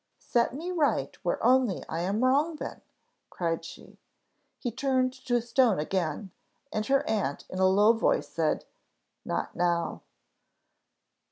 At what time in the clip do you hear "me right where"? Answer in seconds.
0.55-1.37